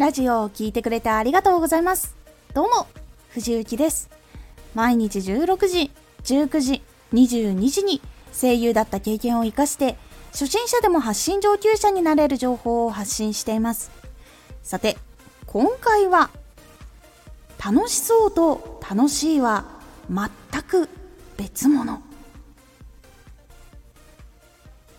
[0.00, 2.16] ラジオを聴いてくれてありがとうございます。
[2.54, 2.86] どうも、
[3.28, 4.08] 藤幸です。
[4.74, 5.90] 毎日16時、
[6.24, 6.82] 19時、
[7.12, 8.00] 22時に
[8.32, 9.98] 声優だった経験を活かして、
[10.32, 13.90] 初心者でも発信上級者になれる情報を発信しています。
[14.62, 14.96] さて、
[15.44, 16.30] 今回は、
[17.62, 19.66] 楽しそうと楽しいは
[20.08, 20.88] 全く
[21.36, 22.00] 別物。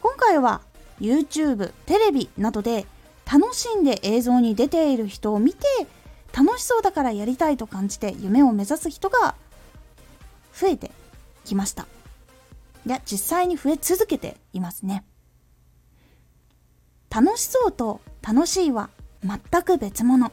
[0.00, 0.60] 今回は
[1.00, 2.86] YouTube、テレビなどで
[3.30, 5.66] 楽しんで映像に出ている人を見て
[6.32, 9.34] 楽しそうだからやりたいと感じて夢を目指す人が
[10.52, 10.90] 増えて
[11.44, 11.86] きました。
[12.86, 15.04] いや実際に増え続けていますね。
[17.10, 18.90] 楽しそうと楽しいは
[19.22, 20.32] 全く別物。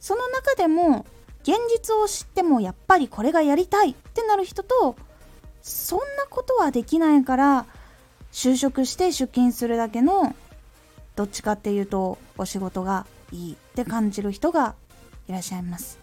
[0.00, 1.04] その中でも
[1.42, 4.96] 現実を知ってもやっぱりこれがやりたいってなる人と
[5.62, 7.66] そんなことはできないから
[8.32, 10.34] 就職して出勤するだけの
[11.18, 14.76] どっちかっていうとお仕事がいいって感じる人が
[15.26, 15.98] いらっしゃいます。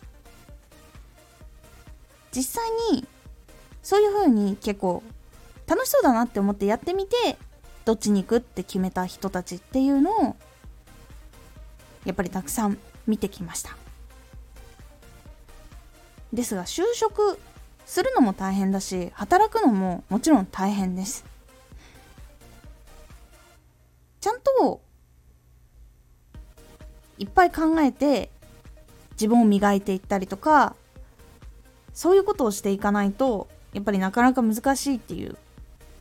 [2.34, 3.08] 実際に
[3.82, 5.02] そういう風に結構
[5.68, 7.16] 楽しそうだなって思ってやってみて
[7.86, 10.36] どっちに行くって決めた人たちっていうのを
[12.04, 13.78] やっぱりたくさん見てきました。
[16.34, 17.40] ですが就職
[17.86, 21.24] するのも大変だし働くのももちろん大変です。
[27.18, 28.30] いっぱい考えて
[29.12, 30.76] 自分を磨いていったりとか
[31.94, 35.38] そういうことをしていかないとやっぱりなかなか難しいっていう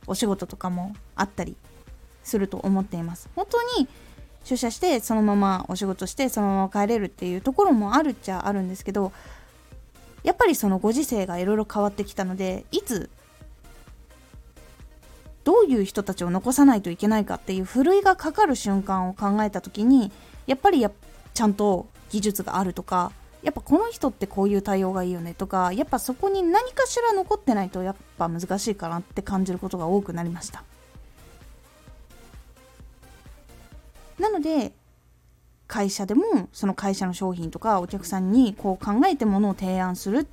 [0.06, 1.56] お仕事とかもあったり
[2.22, 3.28] すると思っています。
[3.34, 3.88] 本当に
[4.44, 9.12] 出社してそのままお仕事してそのまま帰れるっていうところもあるっちゃあるんですけど
[10.22, 13.08] やっぱりそのご時世がいろいろ変わってきたのでいつ
[15.44, 20.12] どういう人たちを残さないといけないかっていうふるいがかかる瞬間を考えた時に
[20.46, 20.90] やっぱりや
[21.32, 30.64] ちゃんと技術があるとかやっぱこの人ってこういう対応がいいよねとかやっぱそこに何かしら残ってないとやっぱ難しいかなって感じることが多くなりました。
[34.18, 34.72] なので
[35.66, 40.26] 会社でもその会社の商品とかお客さんにこう考えてものを提案するっ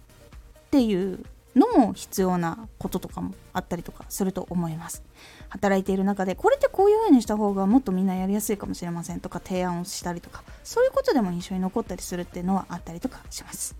[0.69, 1.25] ていう
[1.55, 5.03] のも必要なこととかもあったりとかすると思います。
[5.49, 13.75] 働いている中でこれってこういう風にした方がもっとみんなやりやすいかもしれませんとか提案をしたりとかそういうことでも印象に残ったりするっていうのはあったりとかします。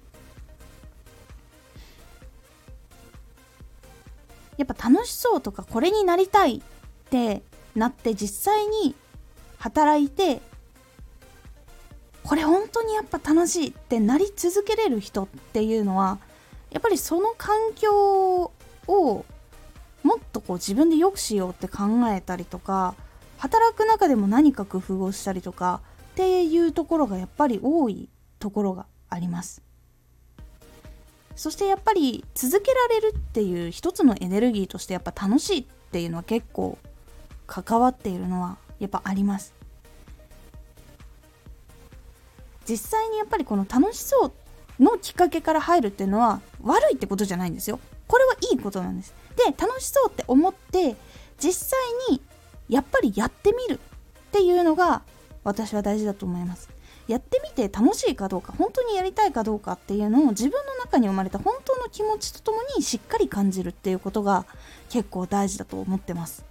[4.58, 6.62] やっぱ楽しそうとかこれになりたいっ
[7.10, 7.42] て
[7.76, 8.96] なって実際に
[9.58, 10.42] 働いて
[12.24, 16.20] これ本当にやっぱ楽しいってなり続けれる人っていうのは
[16.72, 18.52] やっぱりその環境
[18.88, 19.26] を
[20.04, 22.96] もっとこう自分で良くしようって考えたりとか
[23.38, 25.82] 働く中でも何か工夫をしたりとか
[26.12, 29.62] っていうところがやっぱり多いところがあります。
[31.36, 36.78] そしてやっぱり続けられるっていう一つのエネルギーとしてやっぱ楽しいっていうのは結構
[37.48, 39.54] 関わっているのはやっぱあります。
[42.68, 44.32] 実際にやっぱりこの楽しそうっ
[44.82, 47.80] のきっかけから入るっていうのは悪いってことじゃないんですよ。
[48.08, 49.14] これはいいことなんです。
[49.38, 50.96] で楽しそうって思って
[51.40, 52.22] 実際に
[52.68, 55.04] やっぱりやってみるっていうのが
[55.44, 56.70] 私は大事だと思います。
[57.08, 64.46] やってみて楽しいかどうか本当にやりたいかどうかっていうのを自分の中に生まれた本当の気持ちとともにしっかり感じるっていうことが
[64.90, 66.51] 結構大事だと思ってます。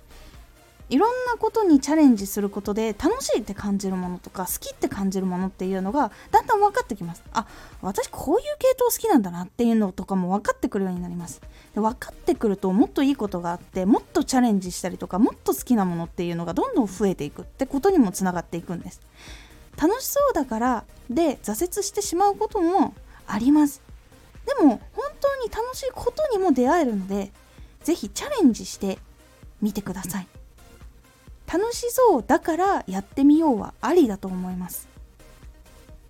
[0.91, 7.23] いろんなことにチャレンジすることで楽しいって感じるものとか好きって感じるものっていうのがだんだん分かってきます。
[7.33, 7.47] あ
[7.81, 11.41] 私こういう系統好きなんだなっていうのとかも分かってくるようになります。
[11.75, 19.01] で分かってくるともっといいことがあってもっとチャレンジしたりとかもっと好きなものっていうのがどんどん増えていくってことにもつながっていくんです。
[19.81, 22.95] 楽しそうだからで挫折してしまうことも
[23.29, 23.81] あります。
[24.45, 27.31] でも本当に楽しいことにも出会えるので
[27.85, 28.99] 是非チャレンジして
[29.63, 30.27] みてください。
[31.53, 34.89] 楽しそうだからやってみようはありだと思います。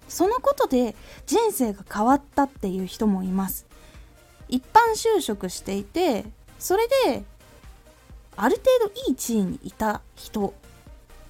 [0.06, 0.94] そのことで
[1.24, 3.66] 人生が変わったっていう人もいます。
[4.48, 6.24] 一般就職していて
[6.58, 7.22] それで
[8.36, 10.52] ある程度いい地位にいた人。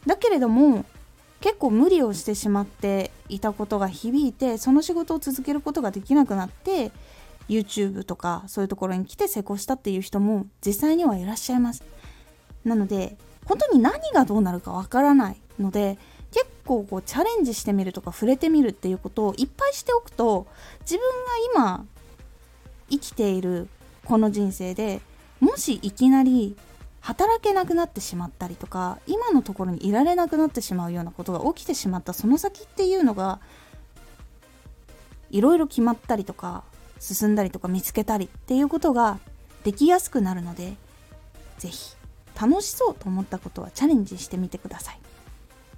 [0.06, 0.84] だけれども
[1.40, 6.90] 結構無理をしてしまっていたことが響いてその仕事を続けることができなくなって
[7.48, 11.84] YouTube とかそういうところに来て成功したっていう人も実際にはいらっしゃいます。
[12.64, 15.98] なので本当に何がどうなるかわからないので
[16.32, 20.46] 結構こうチャレンジしてみるとか触れてみるっていうことをいっぱいしておくと
[20.82, 21.00] 自分
[21.54, 21.86] が今
[22.90, 23.68] 生きている
[24.04, 25.00] この人生で
[25.40, 26.56] もしいきなり
[27.00, 33.40] 働けなくなってしまったりとか今のところにいられなくなってしまうようなことが起きてしまったその先っていうのが
[35.30, 36.64] いろいろ決まったりとか
[36.98, 39.18] 進んだりとか見つけたりっていうことが
[39.64, 40.74] できやすくなるので
[41.58, 41.99] 是非
[42.40, 45.00] 楽しそうと思ったことはチャレンジしてみてください。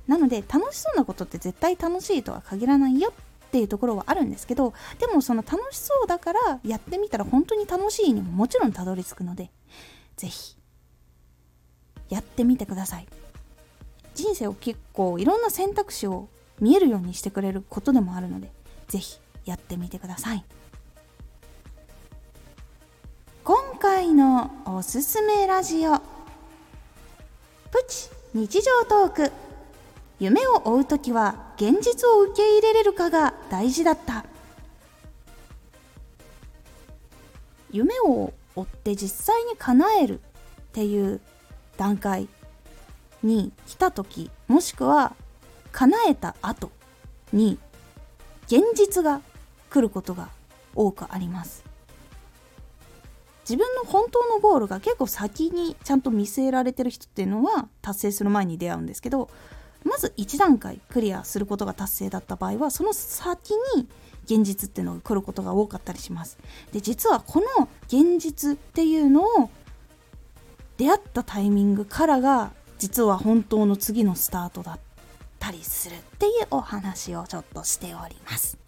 [0.07, 3.13] なので楽しそうなことって絶対楽しいとは限らないよ
[3.47, 9.51] っていうところはあるんですけどでもその楽しそうだからやってみたら本当に楽しいにももちろんたどり着くので
[10.17, 10.57] 是非
[12.09, 13.07] やってみてください。
[14.15, 16.29] 人生を結構いろんな選択肢を
[16.61, 18.51] 見えるようにしてくれることでもあるので
[18.89, 20.45] 是非やってみてください。
[23.45, 26.12] 今回のおすすめラジオ。
[28.35, 29.33] 日常トーク。
[30.19, 34.25] 夢を追う時は現実を受け入れれるかが大事だった。
[37.71, 40.23] 夢を追って実際に叶えるっ
[40.73, 41.21] ていう
[41.77, 42.27] 段階
[43.23, 45.15] に来た時もしくは
[45.73, 46.71] 叶えた後
[47.35, 47.59] に
[48.47, 49.21] 現実が
[49.69, 50.31] 来ることが
[50.75, 51.72] 多くあります。
[53.43, 59.29] 自分の本当のゴールが結構先にちゃんと見据えられてる人っていうのは達成する前に出会うんですけど
[59.85, 63.89] まず1段階クリアすることが達成だった場合はその先に
[64.25, 66.39] 現実っていうのが来ることが多かったりします。
[66.73, 69.51] で実はこの現実っていうのを
[70.77, 74.79] 出会ったタイミングからが実は本当の次のスタートだっ
[75.39, 78.59] たりするっていうお話をちょっとしております。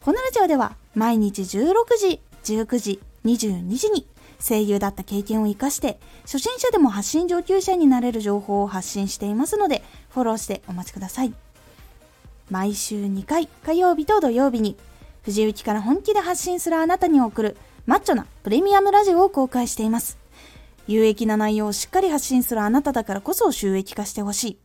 [0.00, 4.06] このラジオでは毎日16時19時22時に
[4.40, 11.34] 声優だった経験を生かして初心者でも発信上級者になれる情報を発信していますのでフォローしてお待ちください。
[12.50, 14.76] 毎週2回火曜日と土曜日に
[15.22, 20.16] 藤雪から本気で発信するあなたに送るマッチョなプレミアムラジオを公開しています。
[20.86, 24.58] 有益な内容をしっかり発信するあなただからこそ収益化してほしい。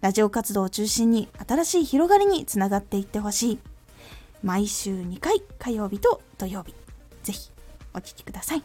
[0.00, 3.58] ラジオ活動を中心に新しい広がりにつながっていってほしい。
[4.44, 6.74] 毎週2回火曜日と土曜日。
[7.24, 7.55] ぜひ。
[7.96, 8.62] お聴きください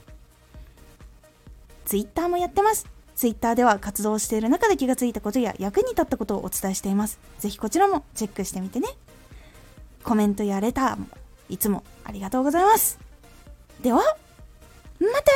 [1.86, 2.88] Twitter もやってます。
[3.16, 7.19] Twitter では活動している中で気がついたことや役に立ったことをお伝えしています。
[7.39, 8.88] ぜひこちらもチェックしてみてね。
[10.04, 11.07] コメントやレターも
[11.50, 12.98] いつもありがとうございます。
[13.81, 15.31] では、また